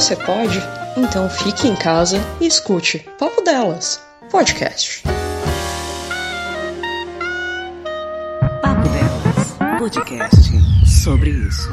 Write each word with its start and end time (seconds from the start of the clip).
você 0.00 0.14
pode? 0.14 0.62
Então 0.96 1.28
fique 1.28 1.66
em 1.66 1.74
casa 1.74 2.20
e 2.40 2.46
escute 2.46 3.00
Papo 3.18 3.42
Delas, 3.42 4.00
podcast. 4.30 5.02
Papo 8.62 8.88
Delas, 8.90 9.78
podcast 9.80 10.52
sobre 10.86 11.30
isso. 11.30 11.68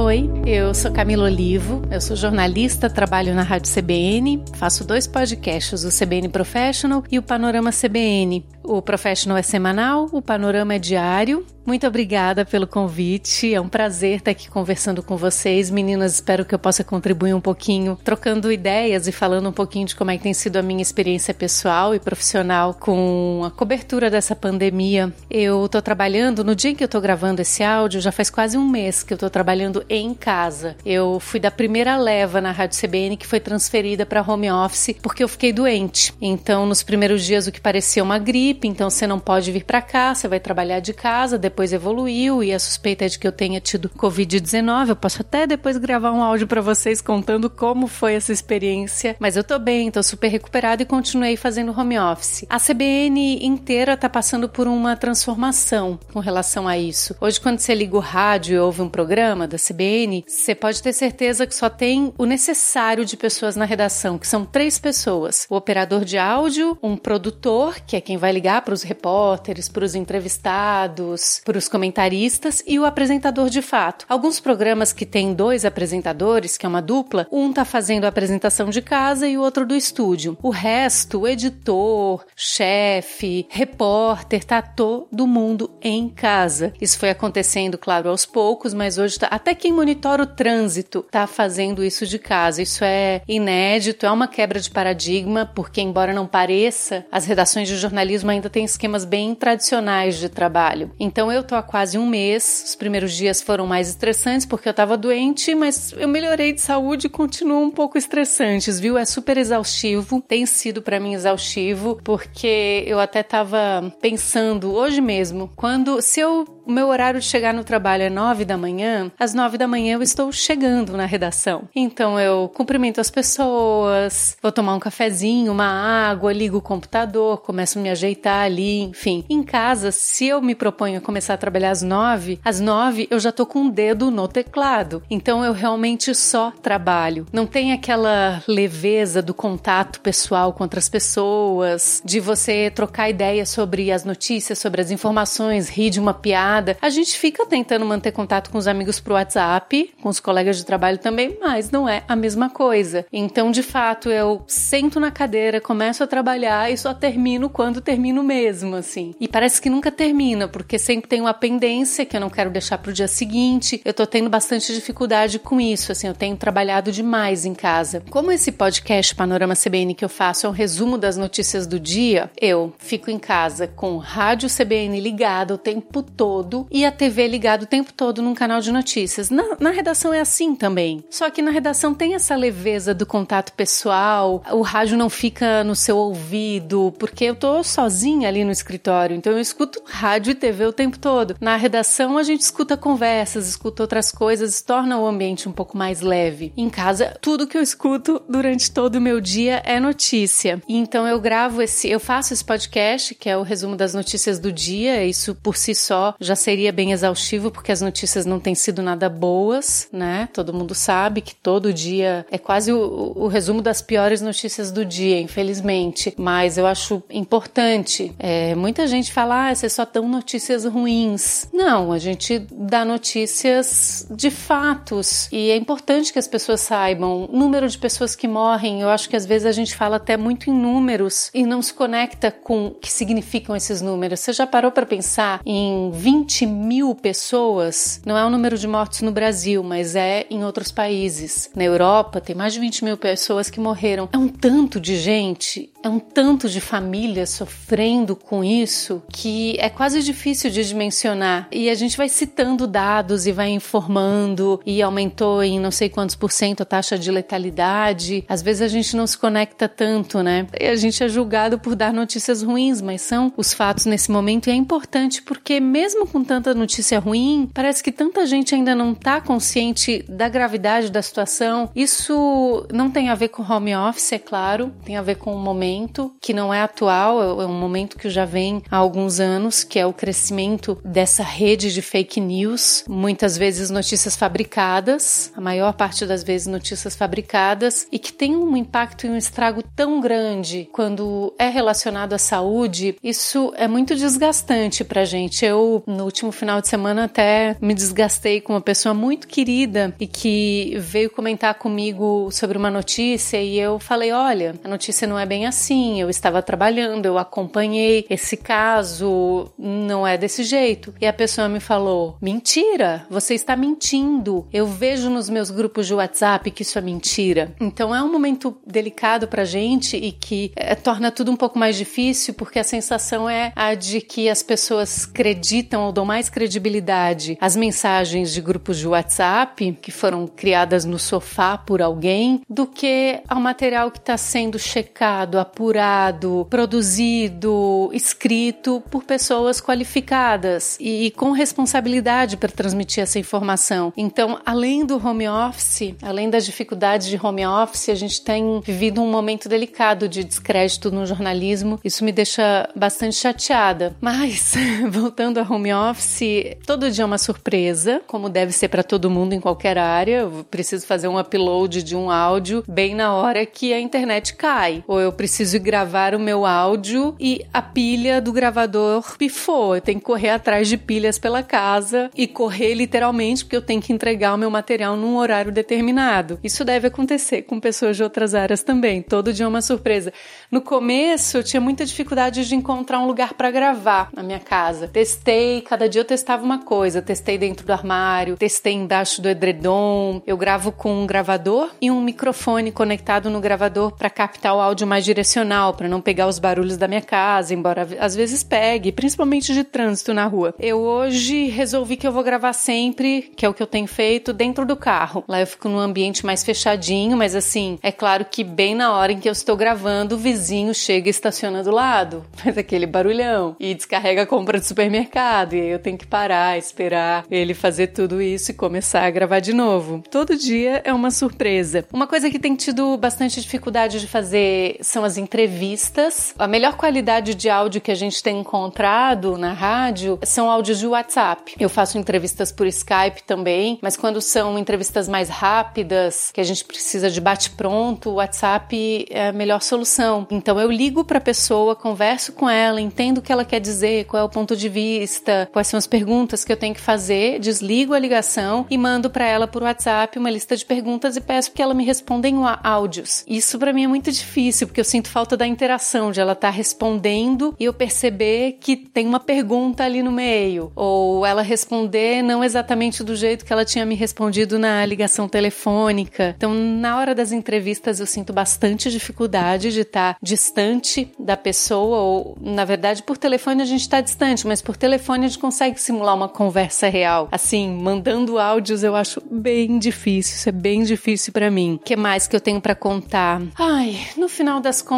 Oi, 0.00 0.30
eu 0.46 0.72
sou 0.74 0.92
Camila 0.92 1.24
Olivo, 1.24 1.82
eu 1.90 2.00
sou 2.00 2.14
jornalista, 2.14 2.88
trabalho 2.88 3.34
na 3.34 3.42
Rádio 3.42 3.74
CBN, 3.74 4.44
faço 4.54 4.84
dois 4.84 5.08
podcasts, 5.08 5.82
o 5.82 5.90
CBN 5.90 6.28
Professional 6.28 7.02
e 7.10 7.18
o 7.18 7.22
Panorama 7.22 7.72
CBN. 7.72 8.46
O 8.68 8.82
Professional 8.82 9.38
é 9.38 9.42
semanal, 9.42 10.10
o 10.12 10.20
Panorama 10.20 10.74
é 10.74 10.78
diário. 10.78 11.42
Muito 11.68 11.86
obrigada 11.86 12.46
pelo 12.46 12.66
convite. 12.66 13.52
É 13.52 13.60
um 13.60 13.68
prazer 13.68 14.20
estar 14.20 14.30
aqui 14.30 14.48
conversando 14.48 15.02
com 15.02 15.18
vocês. 15.18 15.70
Meninas, 15.70 16.14
espero 16.14 16.42
que 16.42 16.54
eu 16.54 16.58
possa 16.58 16.82
contribuir 16.82 17.34
um 17.34 17.42
pouquinho, 17.42 17.98
trocando 18.02 18.50
ideias 18.50 19.06
e 19.06 19.12
falando 19.12 19.50
um 19.50 19.52
pouquinho 19.52 19.86
de 19.86 19.94
como 19.94 20.10
é 20.10 20.16
que 20.16 20.22
tem 20.22 20.32
sido 20.32 20.56
a 20.56 20.62
minha 20.62 20.80
experiência 20.80 21.34
pessoal 21.34 21.94
e 21.94 22.00
profissional 22.00 22.72
com 22.72 23.42
a 23.44 23.50
cobertura 23.50 24.08
dessa 24.08 24.34
pandemia. 24.34 25.12
Eu 25.30 25.66
estou 25.66 25.82
trabalhando, 25.82 26.42
no 26.42 26.54
dia 26.54 26.70
em 26.70 26.74
que 26.74 26.82
eu 26.82 26.86
estou 26.86 27.02
gravando 27.02 27.42
esse 27.42 27.62
áudio, 27.62 28.00
já 28.00 28.10
faz 28.10 28.30
quase 28.30 28.56
um 28.56 28.66
mês 28.66 29.02
que 29.02 29.12
eu 29.12 29.16
estou 29.16 29.28
trabalhando 29.28 29.84
em 29.90 30.14
casa. 30.14 30.74
Eu 30.86 31.20
fui 31.20 31.38
da 31.38 31.50
primeira 31.50 31.98
leva 31.98 32.40
na 32.40 32.50
Rádio 32.50 32.80
CBN 32.80 33.14
que 33.14 33.26
foi 33.26 33.40
transferida 33.40 34.06
para 34.06 34.24
home 34.26 34.50
office 34.50 34.96
porque 35.02 35.22
eu 35.22 35.28
fiquei 35.28 35.52
doente. 35.52 36.14
Então, 36.18 36.64
nos 36.64 36.82
primeiros 36.82 37.26
dias, 37.26 37.46
o 37.46 37.52
que 37.52 37.60
parecia 37.60 38.02
uma 38.02 38.18
gripe, 38.18 38.57
então 38.66 38.90
você 38.90 39.06
não 39.06 39.18
pode 39.18 39.52
vir 39.52 39.64
para 39.64 39.80
cá, 39.82 40.14
você 40.14 40.26
vai 40.26 40.40
trabalhar 40.40 40.80
de 40.80 40.92
casa, 40.92 41.38
depois 41.38 41.72
evoluiu 41.72 42.42
e 42.42 42.52
a 42.52 42.58
suspeita 42.58 43.04
é 43.04 43.08
de 43.08 43.18
que 43.18 43.26
eu 43.26 43.32
tenha 43.32 43.60
tido 43.60 43.88
Covid-19. 43.90 44.88
Eu 44.88 44.96
posso 44.96 45.22
até 45.22 45.46
depois 45.46 45.76
gravar 45.76 46.12
um 46.12 46.22
áudio 46.22 46.46
para 46.46 46.60
vocês 46.60 47.00
contando 47.00 47.48
como 47.48 47.86
foi 47.86 48.14
essa 48.14 48.32
experiência. 48.32 49.16
Mas 49.18 49.36
eu 49.36 49.44
tô 49.44 49.58
bem, 49.58 49.90
tô 49.90 50.02
super 50.02 50.28
recuperada 50.28 50.82
e 50.82 50.86
continuei 50.86 51.36
fazendo 51.36 51.78
home 51.78 51.98
office. 51.98 52.44
A 52.48 52.58
CBN 52.58 53.44
inteira 53.44 53.96
tá 53.96 54.08
passando 54.08 54.48
por 54.48 54.66
uma 54.66 54.96
transformação 54.96 55.98
com 56.12 56.20
relação 56.20 56.66
a 56.66 56.78
isso. 56.78 57.14
Hoje, 57.20 57.40
quando 57.40 57.58
você 57.58 57.74
liga 57.74 57.96
o 57.96 58.00
rádio 58.00 58.54
e 58.54 58.58
ouve 58.58 58.82
um 58.82 58.88
programa 58.88 59.46
da 59.46 59.56
CBN, 59.58 60.24
você 60.26 60.54
pode 60.54 60.82
ter 60.82 60.92
certeza 60.92 61.46
que 61.46 61.54
só 61.54 61.68
tem 61.68 62.12
o 62.18 62.24
necessário 62.24 63.04
de 63.04 63.16
pessoas 63.16 63.56
na 63.56 63.64
redação, 63.64 64.18
que 64.18 64.26
são 64.26 64.44
três 64.44 64.78
pessoas: 64.78 65.46
o 65.50 65.56
operador 65.56 66.04
de 66.04 66.18
áudio, 66.18 66.78
um 66.82 66.96
produtor, 66.96 67.80
que 67.86 67.96
é 67.96 68.00
quem 68.00 68.16
vai 68.16 68.32
ligar 68.32 68.47
para 68.62 68.74
os 68.74 68.82
repórteres, 68.82 69.68
para 69.68 69.84
os 69.84 69.94
entrevistados, 69.94 71.42
para 71.44 71.58
os 71.58 71.68
comentaristas 71.68 72.62
e 72.66 72.78
o 72.78 72.84
apresentador 72.84 73.50
de 73.50 73.60
fato. 73.60 74.06
Alguns 74.08 74.40
programas 74.40 74.92
que 74.92 75.04
têm 75.04 75.34
dois 75.34 75.64
apresentadores, 75.64 76.56
que 76.56 76.64
é 76.64 76.68
uma 76.68 76.82
dupla, 76.82 77.26
um 77.30 77.52
tá 77.52 77.64
fazendo 77.64 78.04
a 78.04 78.08
apresentação 78.08 78.70
de 78.70 78.80
casa 78.80 79.28
e 79.28 79.36
o 79.36 79.42
outro 79.42 79.66
do 79.66 79.74
estúdio. 79.74 80.36
O 80.42 80.50
resto, 80.50 81.26
editor, 81.26 82.24
chefe, 82.34 83.46
repórter, 83.50 84.44
tá 84.44 84.62
todo 84.62 85.26
mundo 85.26 85.70
em 85.82 86.08
casa. 86.08 86.72
Isso 86.80 86.98
foi 86.98 87.10
acontecendo, 87.10 87.76
claro, 87.76 88.08
aos 88.08 88.24
poucos, 88.24 88.72
mas 88.72 88.98
hoje 88.98 89.18
tá, 89.18 89.26
até 89.26 89.54
quem 89.54 89.72
monitora 89.72 90.22
o 90.22 90.26
trânsito 90.26 91.04
tá 91.10 91.26
fazendo 91.26 91.84
isso 91.84 92.06
de 92.06 92.18
casa. 92.18 92.62
Isso 92.62 92.84
é 92.84 93.22
inédito, 93.28 94.06
é 94.06 94.10
uma 94.10 94.28
quebra 94.28 94.60
de 94.60 94.70
paradigma, 94.70 95.50
porque 95.54 95.80
embora 95.80 96.12
não 96.12 96.26
pareça, 96.26 97.04
as 97.10 97.26
redações 97.26 97.68
de 97.68 97.76
jornalismo 97.76 98.27
ainda 98.30 98.50
têm 98.50 98.64
esquemas 98.64 99.04
bem 99.04 99.34
tradicionais 99.34 100.18
de 100.18 100.28
trabalho. 100.28 100.90
Então 100.98 101.30
eu 101.32 101.42
tô 101.42 101.54
há 101.54 101.62
quase 101.62 101.98
um 101.98 102.06
mês. 102.06 102.64
Os 102.66 102.74
primeiros 102.74 103.12
dias 103.12 103.42
foram 103.42 103.66
mais 103.66 103.88
estressantes 103.88 104.46
porque 104.46 104.68
eu 104.68 104.74
tava 104.74 104.96
doente, 104.96 105.54
mas 105.54 105.92
eu 105.92 106.08
melhorei 106.08 106.52
de 106.52 106.60
saúde 106.60 107.06
e 107.06 107.10
continuam 107.10 107.64
um 107.64 107.70
pouco 107.70 107.98
estressantes, 107.98 108.78
viu? 108.80 108.98
É 108.98 109.04
super 109.04 109.36
exaustivo. 109.36 110.20
Tem 110.26 110.46
sido 110.46 110.82
para 110.82 111.00
mim 111.00 111.14
exaustivo 111.14 112.00
porque 112.04 112.84
eu 112.86 112.98
até 112.98 113.22
tava 113.22 113.94
pensando 114.00 114.72
hoje 114.72 115.00
mesmo, 115.00 115.50
quando 115.56 116.00
se 116.00 116.20
eu 116.20 116.57
o 116.68 116.70
meu 116.70 116.88
horário 116.88 117.18
de 117.18 117.24
chegar 117.24 117.54
no 117.54 117.64
trabalho 117.64 118.02
é 118.02 118.10
nove 118.10 118.44
da 118.44 118.58
manhã, 118.58 119.10
às 119.18 119.32
nove 119.32 119.56
da 119.56 119.66
manhã 119.66 119.94
eu 119.94 120.02
estou 120.02 120.30
chegando 120.30 120.94
na 120.98 121.06
redação. 121.06 121.66
Então 121.74 122.20
eu 122.20 122.46
cumprimento 122.54 123.00
as 123.00 123.08
pessoas, 123.10 124.36
vou 124.42 124.52
tomar 124.52 124.74
um 124.74 124.78
cafezinho, 124.78 125.50
uma 125.50 125.64
água, 125.64 126.30
ligo 126.30 126.58
o 126.58 126.62
computador, 126.62 127.38
começo 127.38 127.78
a 127.78 127.82
me 127.82 127.88
ajeitar 127.88 128.44
ali, 128.44 128.82
enfim. 128.82 129.24
Em 129.30 129.42
casa, 129.42 129.90
se 129.90 130.26
eu 130.26 130.42
me 130.42 130.54
proponho 130.54 130.98
a 130.98 131.00
começar 131.00 131.32
a 131.32 131.38
trabalhar 131.38 131.70
às 131.70 131.80
nove, 131.80 132.38
às 132.44 132.60
nove 132.60 133.08
eu 133.10 133.18
já 133.18 133.32
tô 133.32 133.46
com 133.46 133.60
o 133.60 133.62
um 133.62 133.70
dedo 133.70 134.10
no 134.10 134.28
teclado. 134.28 135.02
Então 135.08 135.42
eu 135.42 135.54
realmente 135.54 136.14
só 136.14 136.50
trabalho. 136.50 137.24
Não 137.32 137.46
tem 137.46 137.72
aquela 137.72 138.42
leveza 138.46 139.22
do 139.22 139.32
contato 139.32 140.02
pessoal 140.02 140.52
com 140.52 140.64
outras 140.64 140.86
pessoas, 140.86 142.02
de 142.04 142.20
você 142.20 142.70
trocar 142.70 143.08
ideias 143.08 143.48
sobre 143.48 143.90
as 143.90 144.04
notícias, 144.04 144.58
sobre 144.58 144.82
as 144.82 144.90
informações, 144.90 145.70
rir 145.70 145.88
de 145.88 145.98
uma 145.98 146.12
piada 146.12 146.57
nada. 146.58 146.76
A 146.82 146.90
gente 146.90 147.16
fica 147.16 147.46
tentando 147.46 147.84
manter 147.84 148.12
contato 148.12 148.50
com 148.50 148.58
os 148.58 148.66
amigos 148.66 149.00
pro 149.00 149.14
WhatsApp, 149.14 149.94
com 150.02 150.08
os 150.08 150.20
colegas 150.20 150.56
de 150.56 150.66
trabalho 150.66 150.98
também, 150.98 151.36
mas 151.40 151.70
não 151.70 151.88
é 151.88 152.02
a 152.08 152.16
mesma 152.16 152.50
coisa. 152.50 153.06
Então, 153.12 153.50
de 153.50 153.62
fato, 153.62 154.10
eu 154.10 154.42
sento 154.46 154.98
na 154.98 155.10
cadeira, 155.10 155.60
começo 155.60 156.02
a 156.02 156.06
trabalhar 156.06 156.70
e 156.70 156.76
só 156.76 156.92
termino 156.92 157.48
quando 157.48 157.80
termino 157.80 158.22
mesmo, 158.22 158.74
assim. 158.74 159.14
E 159.20 159.28
parece 159.28 159.60
que 159.60 159.70
nunca 159.70 159.90
termina, 159.90 160.48
porque 160.48 160.78
sempre 160.78 161.08
tem 161.08 161.20
uma 161.20 161.34
pendência 161.34 162.04
que 162.04 162.16
eu 162.16 162.20
não 162.20 162.30
quero 162.30 162.50
deixar 162.50 162.78
pro 162.78 162.92
dia 162.92 163.08
seguinte. 163.08 163.80
Eu 163.84 163.94
tô 163.94 164.06
tendo 164.06 164.28
bastante 164.28 164.74
dificuldade 164.74 165.38
com 165.38 165.60
isso, 165.60 165.92
assim, 165.92 166.08
eu 166.08 166.14
tenho 166.14 166.36
trabalhado 166.36 166.90
demais 166.90 167.44
em 167.44 167.54
casa. 167.54 168.02
Como 168.10 168.32
esse 168.32 168.50
podcast 168.52 169.14
Panorama 169.14 169.54
CBN 169.54 169.94
que 169.94 170.04
eu 170.04 170.08
faço 170.08 170.46
é 170.46 170.48
um 170.48 170.52
resumo 170.52 170.98
das 170.98 171.16
notícias 171.16 171.66
do 171.66 171.78
dia, 171.78 172.30
eu 172.40 172.72
fico 172.78 173.10
em 173.10 173.18
casa 173.18 173.68
com 173.68 173.92
o 173.92 173.98
rádio 173.98 174.48
CBN 174.48 175.00
ligado 175.00 175.54
o 175.54 175.58
tempo 175.58 176.02
todo 176.02 176.47
todo 176.48 176.66
e 176.70 176.84
a 176.84 176.90
TV 176.90 177.28
ligada 177.28 177.64
o 177.64 177.66
tempo 177.66 177.92
todo 177.92 178.22
num 178.22 178.34
canal 178.34 178.60
de 178.60 178.72
notícias. 178.72 179.28
Na, 179.28 179.44
na 179.60 179.70
redação 179.70 180.12
é 180.12 180.20
assim 180.20 180.54
também. 180.54 181.04
Só 181.10 181.28
que 181.30 181.42
na 181.42 181.50
redação 181.50 181.94
tem 181.94 182.14
essa 182.14 182.34
leveza 182.34 182.94
do 182.94 183.04
contato 183.04 183.52
pessoal, 183.52 184.42
o 184.50 184.62
rádio 184.62 184.96
não 184.96 185.10
fica 185.10 185.62
no 185.62 185.76
seu 185.76 185.96
ouvido, 185.96 186.94
porque 186.98 187.24
eu 187.24 187.34
tô 187.34 187.62
sozinha 187.62 188.28
ali 188.28 188.44
no 188.44 188.50
escritório, 188.50 189.16
então 189.16 189.32
eu 189.32 189.40
escuto 189.40 189.82
rádio 189.84 190.30
e 190.30 190.34
TV 190.34 190.64
o 190.64 190.72
tempo 190.72 190.98
todo. 190.98 191.36
Na 191.40 191.56
redação 191.56 192.16
a 192.16 192.22
gente 192.22 192.40
escuta 192.40 192.76
conversas, 192.76 193.48
escuta 193.48 193.82
outras 193.82 194.10
coisas, 194.10 194.62
torna 194.62 194.98
o 194.98 195.06
ambiente 195.06 195.48
um 195.48 195.52
pouco 195.52 195.76
mais 195.76 196.00
leve. 196.00 196.52
Em 196.56 196.70
casa, 196.70 197.16
tudo 197.20 197.46
que 197.46 197.58
eu 197.58 197.62
escuto 197.62 198.22
durante 198.28 198.70
todo 198.70 198.96
o 198.96 199.00
meu 199.00 199.20
dia 199.20 199.62
é 199.64 199.78
notícia. 199.78 200.62
Então 200.68 201.06
eu 201.06 201.20
gravo 201.20 201.60
esse, 201.60 201.88
eu 201.88 202.00
faço 202.00 202.32
esse 202.32 202.44
podcast, 202.44 203.14
que 203.14 203.28
é 203.28 203.36
o 203.36 203.42
resumo 203.42 203.76
das 203.76 203.92
notícias 203.92 204.38
do 204.38 204.52
dia, 204.52 205.04
isso 205.04 205.34
por 205.34 205.56
si 205.56 205.74
só 205.74 206.14
já 206.28 206.36
seria 206.36 206.70
bem 206.72 206.92
exaustivo 206.92 207.50
porque 207.50 207.72
as 207.72 207.80
notícias 207.80 208.26
não 208.26 208.38
têm 208.38 208.54
sido 208.54 208.82
nada 208.82 209.08
boas, 209.08 209.88
né? 209.90 210.28
Todo 210.32 210.52
mundo 210.52 210.74
sabe 210.74 211.20
que 211.20 211.34
todo 211.34 211.72
dia 211.72 212.26
é 212.30 212.36
quase 212.36 212.70
o, 212.70 213.12
o 213.16 213.26
resumo 213.26 213.62
das 213.62 213.80
piores 213.80 214.20
notícias 214.20 214.70
do 214.70 214.84
dia, 214.84 215.18
infelizmente. 215.20 216.14
Mas 216.18 216.58
eu 216.58 216.66
acho 216.66 217.02
importante. 217.10 218.14
É, 218.18 218.54
muita 218.54 218.86
gente 218.86 219.12
fala, 219.12 219.48
ah, 219.48 219.54
vocês 219.54 219.72
só 219.72 219.86
dão 219.86 220.06
notícias 220.08 220.64
ruins. 220.66 221.48
Não, 221.52 221.92
a 221.92 221.98
gente 221.98 222.38
dá 222.52 222.84
notícias 222.84 224.06
de 224.10 224.30
fatos 224.30 225.28
e 225.32 225.50
é 225.50 225.56
importante 225.56 226.12
que 226.12 226.18
as 226.18 226.28
pessoas 226.28 226.60
saibam. 226.60 227.28
Número 227.32 227.68
de 227.68 227.78
pessoas 227.78 228.14
que 228.14 228.28
morrem, 228.28 228.82
eu 228.82 228.90
acho 228.90 229.08
que 229.08 229.16
às 229.16 229.24
vezes 229.24 229.46
a 229.46 229.52
gente 229.52 229.74
fala 229.74 229.96
até 229.96 230.16
muito 230.16 230.50
em 230.50 230.52
números 230.52 231.30
e 231.32 231.44
não 231.46 231.62
se 231.62 231.72
conecta 231.72 232.30
com 232.30 232.66
o 232.66 232.70
que 232.72 232.92
significam 232.92 233.56
esses 233.56 233.80
números. 233.80 234.20
Você 234.20 234.32
já 234.34 234.46
parou 234.46 234.70
para 234.70 234.84
pensar 234.84 235.40
em 235.46 235.90
20 235.90 236.17
20 236.18 236.46
mil 236.46 236.94
pessoas, 236.96 238.00
não 238.04 238.16
é 238.16 238.24
o 238.24 238.30
número 238.30 238.58
de 238.58 238.66
mortos 238.66 239.02
no 239.02 239.12
Brasil, 239.12 239.62
mas 239.62 239.94
é 239.94 240.26
em 240.28 240.44
outros 240.44 240.72
países. 240.72 241.48
Na 241.54 241.62
Europa, 241.62 242.20
tem 242.20 242.34
mais 242.34 242.52
de 242.52 242.58
20 242.58 242.84
mil 242.84 242.96
pessoas 242.96 243.48
que 243.48 243.60
morreram. 243.60 244.08
É 244.12 244.18
um 244.18 244.26
tanto 244.26 244.80
de 244.80 244.96
gente, 244.98 245.70
é 245.82 245.88
um 245.88 245.98
tanto 245.98 246.48
de 246.48 246.60
famílias 246.60 247.30
sofrendo 247.30 248.16
com 248.16 248.42
isso 248.42 249.02
que 249.12 249.56
é 249.58 249.68
quase 249.68 250.02
difícil 250.02 250.50
de 250.50 250.64
dimensionar. 250.64 251.48
E 251.52 251.70
a 251.70 251.74
gente 251.74 251.96
vai 251.96 252.08
citando 252.08 252.66
dados 252.66 253.26
e 253.26 253.32
vai 253.32 253.50
informando, 253.50 254.60
e 254.66 254.82
aumentou 254.82 255.42
em 255.42 255.60
não 255.60 255.70
sei 255.70 255.88
quantos 255.88 256.16
por 256.16 256.32
cento 256.32 256.62
a 256.62 256.64
taxa 256.64 256.98
de 256.98 257.10
letalidade. 257.10 258.24
Às 258.28 258.42
vezes 258.42 258.62
a 258.62 258.68
gente 258.68 258.96
não 258.96 259.06
se 259.06 259.16
conecta 259.16 259.68
tanto, 259.68 260.22
né? 260.22 260.46
E 260.58 260.66
a 260.66 260.76
gente 260.76 261.02
é 261.02 261.08
julgado 261.08 261.58
por 261.58 261.74
dar 261.74 261.92
notícias 261.92 262.42
ruins, 262.42 262.80
mas 262.80 263.02
são 263.02 263.32
os 263.36 263.52
fatos 263.52 263.86
nesse 263.86 264.10
momento 264.10 264.48
e 264.48 264.50
é 264.50 264.54
importante 264.54 265.22
porque 265.22 265.60
mesmo 265.60 266.06
com 266.06 266.24
tanta 266.24 266.54
notícia 266.54 266.98
ruim, 266.98 267.48
parece 267.52 267.82
que 267.82 267.92
tanta 267.92 268.26
gente 268.26 268.54
ainda 268.54 268.74
não 268.74 268.92
está 268.92 269.20
consciente 269.20 270.04
da 270.08 270.28
gravidade 270.28 270.90
da 270.90 271.02
situação. 271.02 271.70
Isso 271.74 272.66
não 272.72 272.90
tem 272.90 273.08
a 273.08 273.14
ver 273.14 273.28
com 273.28 273.42
home 273.42 273.74
office, 273.76 274.12
é 274.12 274.18
claro, 274.18 274.72
tem 274.84 274.96
a 274.96 275.02
ver 275.02 275.16
com 275.16 275.34
o 275.34 275.38
momento 275.38 275.67
momento 275.68 276.14
que 276.20 276.32
não 276.32 276.52
é 276.52 276.62
atual, 276.62 277.42
é 277.42 277.46
um 277.46 277.52
momento 277.52 277.98
que 277.98 278.08
já 278.08 278.24
vem 278.24 278.62
há 278.70 278.76
alguns 278.76 279.20
anos, 279.20 279.62
que 279.62 279.78
é 279.78 279.86
o 279.86 279.92
crescimento 279.92 280.78
dessa 280.84 281.22
rede 281.22 281.72
de 281.72 281.82
fake 281.82 282.20
news, 282.20 282.84
muitas 282.88 283.36
vezes 283.36 283.68
notícias 283.70 284.16
fabricadas, 284.16 285.30
a 285.36 285.40
maior 285.40 285.74
parte 285.74 286.06
das 286.06 286.22
vezes 286.22 286.46
notícias 286.46 286.96
fabricadas, 286.96 287.86
e 287.92 287.98
que 287.98 288.12
tem 288.12 288.34
um 288.34 288.56
impacto 288.56 289.06
e 289.06 289.10
um 289.10 289.16
estrago 289.16 289.62
tão 289.76 290.00
grande 290.00 290.68
quando 290.72 291.34
é 291.38 291.48
relacionado 291.48 292.14
à 292.14 292.18
saúde. 292.18 292.96
Isso 293.02 293.52
é 293.56 293.68
muito 293.68 293.94
desgastante 293.94 294.84
pra 294.84 295.04
gente. 295.04 295.44
Eu, 295.44 295.82
no 295.86 296.04
último 296.04 296.32
final 296.32 296.60
de 296.60 296.68
semana, 296.68 297.04
até 297.04 297.56
me 297.60 297.74
desgastei 297.74 298.40
com 298.40 298.54
uma 298.54 298.60
pessoa 298.60 298.94
muito 298.94 299.28
querida 299.28 299.94
e 300.00 300.06
que 300.06 300.76
veio 300.78 301.10
comentar 301.10 301.54
comigo 301.54 302.30
sobre 302.32 302.56
uma 302.56 302.70
notícia 302.70 303.40
e 303.42 303.58
eu 303.58 303.78
falei: 303.78 304.12
olha, 304.12 304.54
a 304.64 304.68
notícia 304.68 305.06
não 305.06 305.18
é 305.18 305.26
bem 305.26 305.46
assim, 305.46 305.57
eu 305.98 306.08
estava 306.08 306.42
trabalhando, 306.42 307.06
eu 307.06 307.18
acompanhei 307.18 308.06
esse 308.08 308.36
caso, 308.36 309.50
não 309.58 310.06
é 310.06 310.16
desse 310.16 310.42
jeito. 310.42 310.94
E 311.00 311.06
a 311.06 311.12
pessoa 311.12 311.48
me 311.48 311.60
falou: 311.60 312.16
mentira, 312.20 313.06
você 313.10 313.34
está 313.34 313.56
mentindo. 313.56 314.46
Eu 314.52 314.66
vejo 314.66 315.10
nos 315.10 315.28
meus 315.28 315.50
grupos 315.50 315.86
de 315.86 315.94
WhatsApp 315.94 316.50
que 316.50 316.62
isso 316.62 316.78
é 316.78 316.82
mentira. 316.82 317.54
Então 317.60 317.94
é 317.94 318.02
um 318.02 318.10
momento 318.10 318.56
delicado 318.66 319.26
pra 319.26 319.44
gente 319.44 319.96
e 319.96 320.12
que 320.12 320.52
é, 320.56 320.74
torna 320.74 321.10
tudo 321.10 321.30
um 321.30 321.36
pouco 321.36 321.58
mais 321.58 321.76
difícil 321.76 322.34
porque 322.34 322.58
a 322.58 322.64
sensação 322.64 323.28
é 323.28 323.52
a 323.54 323.74
de 323.74 324.00
que 324.00 324.28
as 324.28 324.42
pessoas 324.42 325.08
acreditam 325.08 325.84
ou 325.84 325.92
dão 325.92 326.04
mais 326.04 326.28
credibilidade 326.28 327.36
às 327.40 327.56
mensagens 327.56 328.32
de 328.32 328.40
grupos 328.40 328.78
de 328.78 328.86
WhatsApp 328.86 329.78
que 329.80 329.90
foram 329.90 330.26
criadas 330.26 330.84
no 330.84 330.98
sofá 330.98 331.58
por 331.58 331.82
alguém 331.82 332.42
do 332.48 332.66
que 332.66 333.20
ao 333.28 333.40
material 333.40 333.90
que 333.90 333.98
está 333.98 334.16
sendo 334.16 334.58
checado, 334.58 335.38
apurado, 335.48 336.46
produzido, 336.50 337.90
escrito 337.92 338.82
por 338.90 339.02
pessoas 339.02 339.60
qualificadas 339.60 340.76
e 340.78 341.10
com 341.16 341.32
responsabilidade 341.32 342.36
para 342.36 342.50
transmitir 342.50 343.02
essa 343.02 343.18
informação. 343.18 343.92
Então, 343.96 344.38
além 344.44 344.84
do 344.84 345.04
home 345.04 345.26
office, 345.26 345.94
além 346.02 346.28
das 346.28 346.44
dificuldades 346.44 347.06
de 347.06 347.18
home 347.20 347.46
office, 347.46 347.88
a 347.88 347.94
gente 347.94 348.22
tem 348.22 348.60
vivido 348.60 349.02
um 349.02 349.10
momento 349.10 349.48
delicado 349.48 350.06
de 350.06 350.22
descrédito 350.22 350.90
no 350.90 351.06
jornalismo. 351.06 351.80
Isso 351.82 352.04
me 352.04 352.12
deixa 352.12 352.68
bastante 352.76 353.16
chateada. 353.16 353.96
Mas, 354.00 354.54
voltando 354.90 355.38
ao 355.38 355.50
home 355.50 355.72
office, 355.72 356.56
todo 356.66 356.90
dia 356.90 357.02
é 357.02 357.06
uma 357.06 357.18
surpresa, 357.18 358.02
como 358.06 358.28
deve 358.28 358.52
ser 358.52 358.68
para 358.68 358.82
todo 358.82 359.10
mundo 359.10 359.32
em 359.32 359.40
qualquer 359.40 359.78
área. 359.78 360.20
Eu 360.20 360.46
preciso 360.50 360.86
fazer 360.86 361.08
um 361.08 361.18
upload 361.18 361.82
de 361.82 361.96
um 361.96 362.10
áudio 362.10 362.62
bem 362.68 362.94
na 362.94 363.14
hora 363.14 363.46
que 363.46 363.72
a 363.72 363.80
internet 363.80 364.34
cai. 364.34 364.84
Ou 364.86 365.00
eu 365.00 365.12
preciso 365.12 365.37
gravar 365.58 366.14
o 366.14 366.18
meu 366.18 366.46
áudio 366.46 367.14
e 367.20 367.44
a 367.52 367.60
pilha 367.60 368.20
do 368.20 368.32
gravador 368.32 369.16
pifou. 369.16 369.76
Eu 369.76 369.80
tenho 369.80 369.98
que 369.98 370.04
correr 370.04 370.30
atrás 370.30 370.68
de 370.68 370.76
pilhas 370.76 371.18
pela 371.18 371.42
casa 371.42 372.10
e 372.16 372.26
correr 372.26 372.74
literalmente 372.74 373.44
porque 373.44 373.56
eu 373.56 373.62
tenho 373.62 373.80
que 373.80 373.92
entregar 373.92 374.34
o 374.34 374.38
meu 374.38 374.50
material 374.50 374.96
num 374.96 375.16
horário 375.16 375.52
determinado. 375.52 376.38
Isso 376.42 376.64
deve 376.64 376.88
acontecer 376.88 377.42
com 377.42 377.60
pessoas 377.60 377.96
de 377.96 378.02
outras 378.02 378.34
áreas 378.34 378.62
também. 378.62 379.02
Todo 379.02 379.32
dia 379.32 379.44
é 379.44 379.48
uma 379.48 379.62
surpresa. 379.62 380.12
No 380.50 380.60
começo, 380.60 381.38
eu 381.38 381.44
tinha 381.44 381.60
muita 381.60 381.84
dificuldade 381.84 382.46
de 382.46 382.54
encontrar 382.54 383.00
um 383.00 383.06
lugar 383.06 383.34
para 383.34 383.50
gravar 383.50 384.10
na 384.14 384.22
minha 384.22 384.40
casa. 384.40 384.88
Testei, 384.88 385.60
cada 385.62 385.88
dia 385.88 386.00
eu 386.00 386.04
testava 386.04 386.44
uma 386.44 386.58
coisa. 386.58 387.02
Testei 387.02 387.38
dentro 387.38 387.66
do 387.66 387.72
armário, 387.72 388.36
testei 388.36 388.72
embaixo 388.72 389.20
do 389.20 389.28
edredom. 389.28 390.22
Eu 390.26 390.36
gravo 390.36 390.72
com 390.72 391.02
um 391.02 391.06
gravador 391.06 391.70
e 391.80 391.90
um 391.90 392.00
microfone 392.00 392.72
conectado 392.72 393.30
no 393.30 393.40
gravador 393.40 393.92
para 393.92 394.10
captar 394.10 394.54
o 394.54 394.60
áudio 394.60 394.86
mais 394.86 395.04
direcional, 395.28 395.74
para 395.74 395.88
não 395.88 396.00
pegar 396.00 396.26
os 396.26 396.38
barulhos 396.38 396.76
da 396.76 396.88
minha 396.88 397.02
casa, 397.02 397.52
embora 397.52 397.86
às 398.00 398.16
vezes 398.16 398.42
pegue, 398.42 398.90
principalmente 398.90 399.52
de 399.52 399.62
trânsito 399.62 400.14
na 400.14 400.24
rua. 400.24 400.54
Eu 400.58 400.78
hoje 400.78 401.46
resolvi 401.48 401.96
que 401.96 402.06
eu 402.06 402.12
vou 402.12 402.22
gravar 402.22 402.52
sempre, 402.52 403.30
que 403.36 403.44
é 403.44 403.48
o 403.48 403.54
que 403.54 403.62
eu 403.62 403.66
tenho 403.66 403.86
feito, 403.86 404.32
dentro 404.32 404.64
do 404.64 404.76
carro. 404.76 405.22
Lá 405.28 405.40
eu 405.40 405.46
fico 405.46 405.68
num 405.68 405.78
ambiente 405.78 406.24
mais 406.24 406.42
fechadinho, 406.42 407.16
mas 407.16 407.34
assim, 407.34 407.78
é 407.82 407.92
claro 407.92 408.24
que 408.24 408.42
bem 408.42 408.74
na 408.74 408.92
hora 408.92 409.12
em 409.12 409.20
que 409.20 409.28
eu 409.28 409.32
estou 409.32 409.56
gravando, 409.56 410.14
o 410.14 410.18
vizinho 410.18 410.74
chega 410.74 411.08
e 411.08 411.10
estaciona 411.10 411.62
do 411.62 411.70
lado, 411.70 412.24
faz 412.32 412.56
aquele 412.56 412.86
barulhão 412.86 413.54
e 413.60 413.74
descarrega 413.74 414.22
a 414.22 414.26
compra 414.26 414.58
do 414.58 414.64
supermercado. 414.64 415.54
E 415.54 415.60
aí 415.60 415.68
eu 415.68 415.78
tenho 415.78 415.98
que 415.98 416.06
parar, 416.06 416.56
esperar 416.56 417.24
ele 417.30 417.52
fazer 417.52 417.88
tudo 417.88 418.22
isso 418.22 418.50
e 418.50 418.54
começar 418.54 419.04
a 419.04 419.10
gravar 419.10 419.40
de 419.40 419.52
novo. 419.52 420.02
Todo 420.10 420.36
dia 420.36 420.80
é 420.84 420.92
uma 420.92 421.10
surpresa. 421.10 421.84
Uma 421.92 422.06
coisa 422.06 422.30
que 422.30 422.38
tem 422.38 422.54
tido 422.54 422.96
bastante 422.96 423.40
dificuldade 423.40 424.00
de 424.00 424.06
fazer 424.06 424.78
são 424.80 425.04
as 425.04 425.17
entrevistas. 425.18 426.34
A 426.38 426.46
melhor 426.46 426.76
qualidade 426.76 427.34
de 427.34 427.50
áudio 427.50 427.80
que 427.80 427.90
a 427.90 427.94
gente 427.94 428.22
tem 428.22 428.38
encontrado 428.40 429.36
na 429.36 429.52
rádio 429.52 430.18
são 430.22 430.50
áudios 430.50 430.78
de 430.78 430.86
WhatsApp. 430.86 431.54
Eu 431.58 431.68
faço 431.68 431.98
entrevistas 431.98 432.50
por 432.52 432.66
Skype 432.66 433.22
também, 433.26 433.78
mas 433.82 433.96
quando 433.96 434.20
são 434.20 434.58
entrevistas 434.58 435.08
mais 435.08 435.28
rápidas, 435.28 436.30
que 436.32 436.40
a 436.40 436.44
gente 436.44 436.64
precisa 436.64 437.10
de 437.10 437.20
bate-pronto, 437.20 438.10
o 438.10 438.14
WhatsApp 438.14 439.06
é 439.10 439.28
a 439.28 439.32
melhor 439.32 439.62
solução. 439.62 440.26
Então 440.30 440.58
eu 440.60 440.70
ligo 440.70 441.04
para 441.04 441.18
a 441.18 441.20
pessoa, 441.20 441.76
converso 441.76 442.32
com 442.32 442.48
ela, 442.48 442.80
entendo 442.80 443.18
o 443.18 443.22
que 443.22 443.32
ela 443.32 443.44
quer 443.44 443.60
dizer, 443.60 444.04
qual 444.04 444.22
é 444.22 444.24
o 444.24 444.28
ponto 444.28 444.56
de 444.56 444.68
vista, 444.68 445.48
quais 445.52 445.66
são 445.66 445.78
as 445.78 445.86
perguntas 445.86 446.44
que 446.44 446.52
eu 446.52 446.56
tenho 446.56 446.74
que 446.74 446.80
fazer, 446.80 447.38
desligo 447.38 447.94
a 447.94 447.98
ligação 447.98 448.66
e 448.70 448.78
mando 448.78 449.10
para 449.10 449.26
ela 449.26 449.46
por 449.46 449.62
WhatsApp 449.62 450.18
uma 450.18 450.30
lista 450.30 450.56
de 450.56 450.64
perguntas 450.64 451.16
e 451.16 451.20
peço 451.20 451.52
que 451.52 451.62
ela 451.62 451.74
me 451.74 451.84
responda 451.84 452.28
em 452.28 452.36
áudios. 452.62 453.24
Isso 453.26 453.58
para 453.58 453.72
mim 453.72 453.84
é 453.84 453.88
muito 453.88 454.10
difícil, 454.12 454.66
porque 454.66 454.80
eu 454.80 454.84
sinto 454.84 455.07
falta 455.08 455.36
da 455.36 455.46
interação, 455.46 456.12
de 456.12 456.20
ela 456.20 456.32
estar 456.32 456.48
tá 456.48 456.54
respondendo 456.54 457.54
e 457.58 457.64
eu 457.64 457.72
perceber 457.72 458.58
que 458.60 458.76
tem 458.76 459.06
uma 459.06 459.20
pergunta 459.20 459.84
ali 459.84 460.02
no 460.02 460.12
meio, 460.12 460.72
ou 460.76 461.24
ela 461.26 461.42
responder 461.42 462.22
não 462.22 462.44
exatamente 462.44 463.02
do 463.02 463.16
jeito 463.16 463.44
que 463.44 463.52
ela 463.52 463.64
tinha 463.64 463.84
me 463.84 463.94
respondido 463.94 464.58
na 464.58 464.84
ligação 464.84 465.28
telefônica. 465.28 466.34
Então, 466.36 466.54
na 466.54 466.98
hora 466.98 467.14
das 467.14 467.32
entrevistas, 467.32 468.00
eu 468.00 468.06
sinto 468.06 468.32
bastante 468.32 468.90
dificuldade 468.90 469.72
de 469.72 469.80
estar 469.80 470.14
tá 470.14 470.18
distante 470.22 471.10
da 471.18 471.36
pessoa, 471.36 471.98
ou 471.98 472.36
na 472.40 472.64
verdade, 472.64 473.02
por 473.02 473.16
telefone 473.16 473.62
a 473.62 473.66
gente 473.66 473.82
está 473.82 474.00
distante, 474.00 474.46
mas 474.46 474.62
por 474.62 474.76
telefone 474.76 475.24
a 475.24 475.28
gente 475.28 475.38
consegue 475.38 475.80
simular 475.80 476.14
uma 476.14 476.28
conversa 476.28 476.88
real. 476.88 477.28
Assim, 477.30 477.70
mandando 477.70 478.38
áudios 478.38 478.82
eu 478.82 478.94
acho 478.94 479.22
bem 479.30 479.78
difícil, 479.78 480.36
isso 480.36 480.48
é 480.48 480.52
bem 480.52 480.82
difícil 480.82 481.32
para 481.32 481.50
mim. 481.50 481.74
O 481.74 481.78
que 481.78 481.96
mais 481.96 482.26
que 482.26 482.36
eu 482.36 482.40
tenho 482.40 482.60
para 482.60 482.74
contar? 482.74 483.40
Ai, 483.58 483.96
no 484.16 484.28
final 484.28 484.60
das 484.60 484.82
contas, 484.82 484.97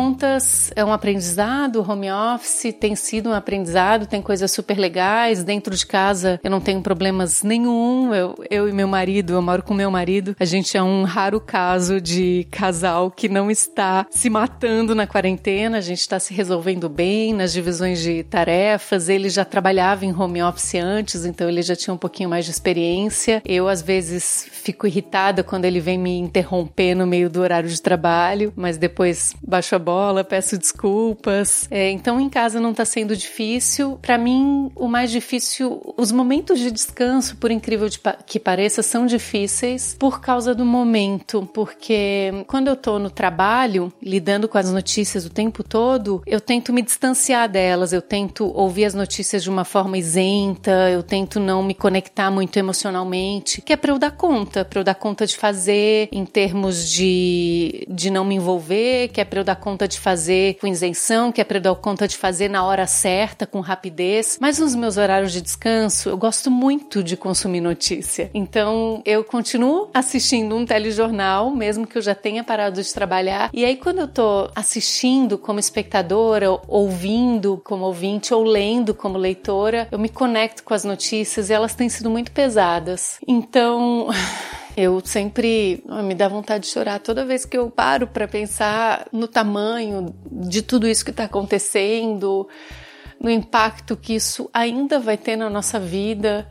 é 0.74 0.84
um 0.84 0.92
aprendizado, 0.92 1.84
home 1.88 2.10
office 2.10 2.74
tem 2.78 2.94
sido 2.94 3.30
um 3.30 3.32
aprendizado, 3.32 4.06
tem 4.06 4.22
coisas 4.22 4.50
super 4.50 4.78
legais. 4.78 5.44
Dentro 5.44 5.74
de 5.74 5.86
casa 5.86 6.40
eu 6.42 6.50
não 6.50 6.60
tenho 6.60 6.80
problemas 6.80 7.42
nenhum. 7.42 8.14
Eu, 8.14 8.34
eu 8.50 8.68
e 8.68 8.72
meu 8.72 8.88
marido, 8.88 9.34
eu 9.34 9.42
moro 9.42 9.62
com 9.62 9.74
meu 9.74 9.90
marido, 9.90 10.34
a 10.38 10.44
gente 10.44 10.76
é 10.76 10.82
um 10.82 11.04
raro 11.04 11.40
caso 11.40 12.00
de 12.00 12.46
casal 12.50 13.10
que 13.10 13.28
não 13.28 13.50
está 13.50 14.06
se 14.10 14.30
matando 14.30 14.94
na 14.94 15.06
quarentena, 15.06 15.78
a 15.78 15.80
gente 15.80 16.00
está 16.00 16.18
se 16.18 16.32
resolvendo 16.32 16.88
bem 16.88 17.32
nas 17.32 17.52
divisões 17.52 18.00
de 18.00 18.22
tarefas. 18.24 19.08
Ele 19.08 19.28
já 19.28 19.44
trabalhava 19.44 20.04
em 20.04 20.14
home 20.14 20.42
office 20.42 20.76
antes, 20.76 21.24
então 21.24 21.48
ele 21.48 21.62
já 21.62 21.76
tinha 21.76 21.94
um 21.94 21.98
pouquinho 21.98 22.28
mais 22.28 22.44
de 22.44 22.50
experiência. 22.50 23.42
Eu, 23.44 23.68
às 23.68 23.82
vezes, 23.82 24.46
fico 24.50 24.86
irritada 24.86 25.42
quando 25.42 25.64
ele 25.64 25.80
vem 25.80 25.98
me 25.98 26.18
interromper 26.18 26.94
no 26.94 27.06
meio 27.06 27.28
do 27.28 27.40
horário 27.40 27.68
de 27.68 27.80
trabalho, 27.80 28.52
mas 28.56 28.76
depois 28.76 29.34
baixo 29.46 29.74
a 29.74 29.78
bola, 29.78 29.89
peço 30.24 30.56
desculpas. 30.58 31.66
É, 31.70 31.90
então, 31.90 32.20
em 32.20 32.28
casa 32.28 32.60
não 32.60 32.70
está 32.70 32.84
sendo 32.84 33.16
difícil. 33.16 33.98
Para 34.00 34.18
mim, 34.18 34.70
o 34.74 34.88
mais 34.88 35.10
difícil, 35.10 35.94
os 35.96 36.12
momentos 36.12 36.58
de 36.58 36.70
descanso, 36.70 37.36
por 37.36 37.50
incrível 37.50 37.88
que 38.26 38.38
pareça, 38.38 38.82
são 38.82 39.06
difíceis 39.06 39.96
por 39.98 40.20
causa 40.20 40.54
do 40.54 40.64
momento, 40.64 41.48
porque 41.52 42.44
quando 42.46 42.68
eu 42.68 42.76
tô 42.76 42.98
no 42.98 43.10
trabalho, 43.10 43.92
lidando 44.02 44.48
com 44.48 44.58
as 44.58 44.70
notícias 44.72 45.24
o 45.24 45.30
tempo 45.30 45.62
todo, 45.62 46.22
eu 46.26 46.40
tento 46.40 46.72
me 46.72 46.82
distanciar 46.82 47.48
delas, 47.48 47.92
eu 47.92 48.02
tento 48.02 48.50
ouvir 48.54 48.84
as 48.84 48.94
notícias 48.94 49.42
de 49.42 49.50
uma 49.50 49.64
forma 49.64 49.98
isenta, 49.98 50.90
eu 50.90 51.02
tento 51.02 51.40
não 51.40 51.62
me 51.62 51.74
conectar 51.74 52.30
muito 52.30 52.56
emocionalmente, 52.56 53.60
que 53.60 53.72
é 53.72 53.76
para 53.76 53.92
eu 53.92 53.98
dar 53.98 54.12
conta, 54.12 54.64
para 54.64 54.80
eu 54.80 54.84
dar 54.84 54.94
conta 54.94 55.26
de 55.26 55.36
fazer 55.36 56.08
em 56.12 56.24
termos 56.24 56.90
de, 56.90 57.86
de 57.88 58.10
não 58.10 58.24
me 58.24 58.34
envolver, 58.34 59.08
que 59.08 59.20
é 59.20 59.24
para 59.24 59.40
eu 59.40 59.44
dar 59.44 59.56
conta 59.56 59.69
de 59.76 59.98
fazer 59.98 60.54
com 60.60 60.66
isenção, 60.66 61.32
que 61.32 61.40
é 61.40 61.44
para 61.44 61.60
conta 61.74 62.08
de 62.08 62.16
fazer 62.16 62.48
na 62.48 62.64
hora 62.64 62.86
certa, 62.86 63.46
com 63.46 63.60
rapidez. 63.60 64.38
Mas 64.40 64.58
nos 64.58 64.74
meus 64.74 64.96
horários 64.96 65.32
de 65.32 65.40
descanso, 65.40 66.08
eu 66.08 66.16
gosto 66.16 66.50
muito 66.50 67.02
de 67.02 67.16
consumir 67.16 67.60
notícia. 67.60 68.30
Então, 68.34 69.02
eu 69.04 69.22
continuo 69.24 69.88
assistindo 69.92 70.56
um 70.56 70.64
telejornal, 70.64 71.50
mesmo 71.50 71.86
que 71.86 71.98
eu 71.98 72.02
já 72.02 72.14
tenha 72.14 72.42
parado 72.42 72.82
de 72.82 72.92
trabalhar. 72.92 73.50
E 73.52 73.64
aí, 73.64 73.76
quando 73.76 74.00
eu 74.00 74.08
tô 74.08 74.50
assistindo 74.54 75.38
como 75.38 75.60
espectadora, 75.60 76.46
ouvindo 76.66 77.60
como 77.64 77.84
ouvinte 77.84 78.32
ou 78.34 78.42
lendo 78.42 78.94
como 78.94 79.18
leitora, 79.18 79.88
eu 79.90 79.98
me 79.98 80.08
conecto 80.08 80.62
com 80.62 80.74
as 80.74 80.84
notícias 80.84 81.50
e 81.50 81.52
elas 81.52 81.74
têm 81.74 81.88
sido 81.88 82.10
muito 82.10 82.32
pesadas. 82.32 83.18
Então, 83.26 84.08
Eu 84.76 85.00
sempre 85.04 85.82
me 86.04 86.14
dá 86.14 86.28
vontade 86.28 86.64
de 86.64 86.70
chorar 86.70 87.00
toda 87.00 87.24
vez 87.24 87.44
que 87.44 87.58
eu 87.58 87.70
paro 87.70 88.06
para 88.06 88.28
pensar 88.28 89.06
no 89.12 89.26
tamanho 89.26 90.14
de 90.30 90.62
tudo 90.62 90.86
isso 90.86 91.04
que 91.04 91.10
está 91.10 91.24
acontecendo, 91.24 92.48
no 93.20 93.30
impacto 93.30 93.96
que 93.96 94.14
isso 94.14 94.48
ainda 94.52 94.98
vai 94.98 95.16
ter 95.16 95.36
na 95.36 95.50
nossa 95.50 95.78
vida. 95.78 96.48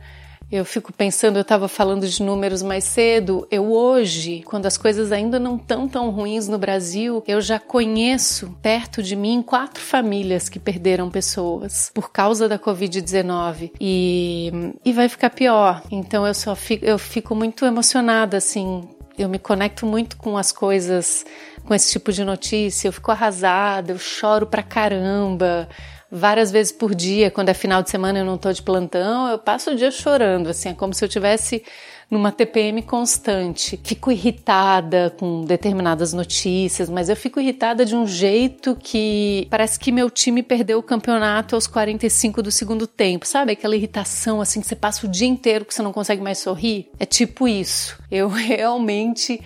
Eu 0.50 0.64
fico 0.64 0.92
pensando, 0.92 1.36
eu 1.36 1.42
estava 1.42 1.68
falando 1.68 2.08
de 2.08 2.20
números 2.20 2.60
mais 2.60 2.82
cedo. 2.82 3.46
Eu 3.52 3.70
hoje, 3.70 4.42
quando 4.44 4.66
as 4.66 4.76
coisas 4.76 5.12
ainda 5.12 5.38
não 5.38 5.54
estão 5.54 5.88
tão 5.88 6.10
ruins 6.10 6.48
no 6.48 6.58
Brasil, 6.58 7.22
eu 7.28 7.40
já 7.40 7.60
conheço 7.60 8.56
perto 8.60 9.00
de 9.00 9.14
mim 9.14 9.42
quatro 9.42 9.80
famílias 9.80 10.48
que 10.48 10.58
perderam 10.58 11.08
pessoas 11.08 11.92
por 11.94 12.10
causa 12.10 12.48
da 12.48 12.58
Covid-19 12.58 13.70
e, 13.80 14.50
e 14.84 14.92
vai 14.92 15.08
ficar 15.08 15.30
pior. 15.30 15.82
Então 15.88 16.26
eu 16.26 16.34
só 16.34 16.56
fico, 16.56 16.84
eu 16.84 16.98
fico 16.98 17.32
muito 17.32 17.64
emocionada 17.64 18.36
assim. 18.36 18.88
Eu 19.16 19.28
me 19.28 19.38
conecto 19.38 19.86
muito 19.86 20.16
com 20.16 20.36
as 20.36 20.50
coisas, 20.50 21.24
com 21.64 21.72
esse 21.74 21.92
tipo 21.92 22.10
de 22.10 22.24
notícia. 22.24 22.88
Eu 22.88 22.92
fico 22.92 23.12
arrasada, 23.12 23.92
eu 23.92 23.98
choro 23.98 24.46
pra 24.46 24.64
caramba 24.64 25.68
várias 26.10 26.50
vezes 26.50 26.72
por 26.72 26.94
dia, 26.94 27.30
quando 27.30 27.50
é 27.50 27.54
final 27.54 27.82
de 27.82 27.90
semana 27.90 28.18
eu 28.18 28.24
não 28.24 28.34
estou 28.34 28.52
de 28.52 28.62
plantão, 28.62 29.28
eu 29.28 29.38
passo 29.38 29.70
o 29.70 29.76
dia 29.76 29.90
chorando, 29.90 30.48
assim, 30.48 30.70
é 30.70 30.74
como 30.74 30.92
se 30.92 31.04
eu 31.04 31.08
tivesse 31.08 31.62
numa 32.10 32.32
TPM 32.32 32.82
constante. 32.82 33.78
Fico 33.84 34.10
irritada 34.10 35.14
com 35.16 35.44
determinadas 35.44 36.12
notícias, 36.12 36.90
mas 36.90 37.08
eu 37.08 37.14
fico 37.14 37.38
irritada 37.38 37.84
de 37.84 37.94
um 37.94 38.06
jeito 38.06 38.76
que 38.76 39.46
parece 39.48 39.78
que 39.78 39.92
meu 39.92 40.10
time 40.10 40.42
perdeu 40.42 40.80
o 40.80 40.82
campeonato 40.82 41.54
aos 41.54 41.68
45 41.68 42.42
do 42.42 42.50
segundo 42.50 42.86
tempo, 42.86 43.24
sabe? 43.26 43.52
Aquela 43.52 43.76
irritação 43.76 44.40
assim 44.40 44.60
que 44.60 44.66
você 44.66 44.74
passa 44.74 45.06
o 45.06 45.08
dia 45.08 45.28
inteiro 45.28 45.64
que 45.64 45.72
você 45.72 45.82
não 45.82 45.92
consegue 45.92 46.20
mais 46.20 46.38
sorrir. 46.38 46.90
É 46.98 47.06
tipo 47.06 47.46
isso. 47.46 47.96
Eu 48.10 48.26
realmente 48.28 49.40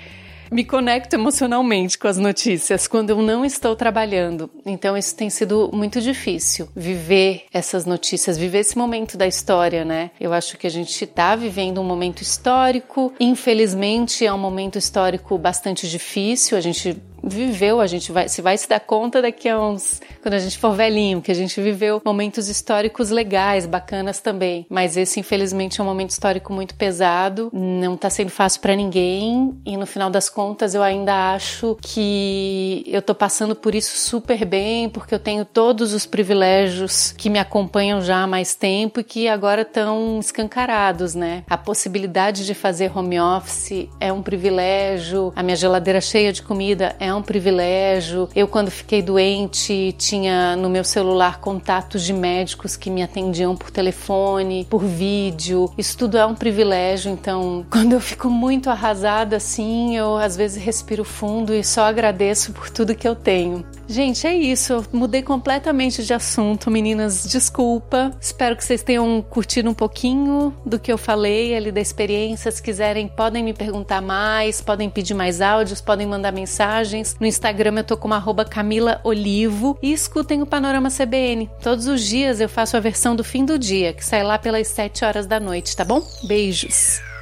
me 0.51 0.65
conecto 0.65 1.15
emocionalmente 1.15 1.99
com 1.99 2.09
as 2.09 2.19
notícias 2.19 2.87
quando 2.87 3.11
eu 3.11 3.23
não 3.23 3.45
estou 3.45 3.75
trabalhando. 3.77 4.51
Então 4.65 4.97
isso 4.97 5.17
tem 5.17 5.31
sido 5.31 5.71
muito 5.73 6.01
difícil 6.01 6.69
viver 6.75 7.45
essas 7.53 7.85
notícias, 7.85 8.39
viver 8.39 8.59
esse 8.59 8.77
momento 8.77 9.17
da 9.17 9.27
história, 9.27 9.85
né? 9.85 10.11
Eu 10.21 10.33
acho 10.33 10.57
que 10.57 10.67
a 10.67 10.71
gente 10.71 11.05
está 11.05 11.35
vivendo 11.37 11.81
um 11.81 11.85
momento 11.85 12.23
histórico. 12.23 13.13
Infelizmente 13.19 14.25
é 14.25 14.33
um 14.33 14.39
momento 14.39 14.79
histórico 14.79 15.37
bastante 15.39 15.89
difícil. 15.89 16.57
A 16.57 16.61
gente 16.61 16.97
viveu, 17.27 17.81
a 17.81 17.87
gente 17.87 18.13
vai, 18.13 18.29
se 18.29 18.43
vai 18.43 18.57
se 18.57 18.69
dar 18.69 18.81
conta 18.81 19.23
daqui 19.23 19.49
a 19.49 19.61
uns, 19.61 20.01
quando 20.23 20.35
a 20.35 20.39
gente 20.39 20.59
for 20.59 20.75
velhinho, 20.75 21.21
que 21.21 21.31
a 21.31 21.35
gente 21.35 21.61
viveu 21.61 22.01
momentos 22.05 22.49
históricos 22.49 23.11
legais, 23.11 23.67
bacanas 23.67 24.21
também. 24.21 24.67
Mas 24.69 24.97
esse, 24.97 25.21
infelizmente, 25.21 25.81
é 25.81 25.85
um 25.85 25.87
momento 25.87 26.11
histórico 26.11 26.53
muito 26.53 26.75
pesado, 26.75 27.51
não 27.53 27.97
tá 27.97 28.11
sendo 28.11 28.31
fácil 28.31 28.61
para 28.61 28.75
ninguém 28.75 29.55
e 29.65 29.77
no 29.77 29.87
final 29.87 30.11
das 30.11 30.29
contas 30.29 30.75
eu 30.75 30.83
ainda 30.83 31.35
acho 31.35 31.77
que 31.81 32.85
eu 32.87 33.01
tô 33.01 33.15
passando 33.15 33.55
por 33.55 33.75
isso 33.75 33.97
super 33.97 34.45
bem, 34.45 34.89
porque 34.89 35.15
eu 35.15 35.19
tenho 35.19 35.45
todos 35.45 35.93
os 35.93 36.07
privilégios 36.07 37.13
que 37.13 37.31
me 37.31 37.39
acompanham 37.39 38.03
já 38.03 38.23
há 38.23 38.27
mais 38.27 38.55
tempo 38.55 39.01
e 39.01 39.05
que 39.05 39.29
agora 39.29 39.63
estão 39.63 40.19
escancarados, 40.19 41.15
né? 41.15 41.45
A 41.49 41.57
possibilidade 41.57 42.45
de 42.45 42.55
fazer 42.55 42.97
home 42.97 43.21
office 43.21 43.89
é 44.01 44.13
um 44.13 44.23
privilégio, 44.23 45.33
a 45.35 45.43
minha 45.43 45.57
geladeira 45.57 46.01
cheia 46.01 46.33
de 46.33 46.43
comida 46.43 46.95
é 46.99 47.14
um 47.15 47.23
privilégio. 47.23 48.29
Eu, 48.35 48.49
quando 48.49 48.71
fiquei 48.71 49.03
doente, 49.03 49.95
tinha 49.99 50.57
no 50.57 50.69
meu 50.69 50.85
celular 50.85 51.41
contatos 51.41 52.03
de 52.03 52.13
médicos 52.13 52.77
que 52.77 52.91
me 52.91 53.03
atendiam 53.03 53.57
por 53.57 53.71
telefone, 53.71 54.67
por 54.69 54.85
vídeo. 54.85 55.71
Isso 55.77 55.97
tudo 55.97 56.19
é 56.19 56.27
um 56.27 56.35
privilégio. 56.35 57.11
Então, 57.11 57.65
quando 57.71 57.93
eu 57.93 58.01
fico 58.01 58.29
muito 58.29 58.71
arrasada 58.71 59.37
assim, 59.37 59.97
eu 59.97 60.17
às 60.17 60.37
vezes 60.37 60.63
respiro 60.63 61.05
fundo 61.05 61.55
e 61.55 61.63
só 61.63 61.85
agradeço 61.85 62.53
por 62.53 62.71
tudo 62.71 62.95
que 62.95 63.07
eu 63.07 63.15
tenho. 63.15 63.65
Gente, 63.87 64.27
é 64.27 64.35
isso. 64.35 64.73
Eu 64.73 64.85
mudei 64.93 65.23
completamente 65.23 66.03
de 66.03 66.15
assunto, 66.15 66.71
meninas. 66.71 67.25
Desculpa. 67.25 68.11
Espero 68.21 68.57
que 68.57 68.65
vocês 68.65 68.83
tenham 68.83 69.23
curtido 69.23 69.69
um 69.71 69.75
pouquinho 69.75 70.55
do 70.65 70.79
que 70.79 70.93
eu 70.93 70.99
falei 70.99 71.55
ali 71.55 71.71
da 71.71 71.81
experiência. 71.81 72.51
Se 72.51 72.63
quiserem, 72.63 73.09
podem 73.09 73.43
me 73.43 73.53
perguntar 73.53 74.01
mais, 74.01 74.61
podem 74.61 74.89
pedir 74.89 75.15
mais 75.15 75.41
áudios, 75.41 75.81
podem 75.81 76.07
mandar 76.07 76.33
mensagens. 76.33 77.17
No 77.21 77.27
Instagram 77.27 77.79
eu 77.79 77.85
tô 77.85 77.97
como 77.97 78.15
Camila 78.49 79.01
Olivo 79.05 79.79
e 79.83 79.93
escutem 79.93 80.43
o 80.43 80.47
Panorama 80.47 80.89
CBN. 80.91 81.51
Todos 81.63 81.87
os 81.87 82.03
dias 82.03 82.41
eu 82.41 82.49
faço 82.49 82.77
a 82.77 82.81
versão 82.81 83.15
do 83.15 83.25
fim 83.25 83.45
do 83.45 83.59
dia, 83.59 83.93
que 83.93 84.05
sai 84.05 84.23
lá 84.23 84.39
pelas 84.39 84.69
7 84.69 85.05
horas 85.05 85.27
da 85.27 85.39
noite, 85.39 85.77
tá 85.77 85.85
bom? 85.85 86.03
Beijos! 86.23 87.14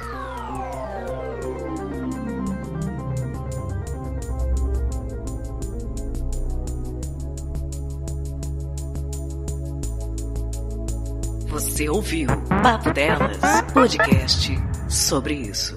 Você 11.73 11.89
ouviu 11.89 12.27
Papo 12.61 12.93
Delas, 12.93 13.39
podcast 13.73 14.55
sobre 14.87 15.33
isso. 15.33 15.75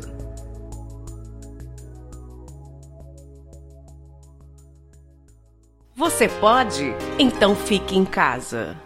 Você 5.94 6.28
pode? 6.28 6.94
Então 7.18 7.56
fique 7.56 7.96
em 7.96 8.04
casa. 8.04 8.76